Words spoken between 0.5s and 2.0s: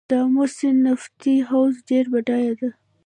سیند نفتي حوزه